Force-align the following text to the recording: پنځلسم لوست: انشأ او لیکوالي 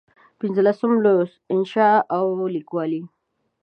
پنځلسم 0.39 0.91
لوست: 1.03 1.35
انشأ 1.53 1.91
او 2.17 2.25
لیکوالي 2.55 3.01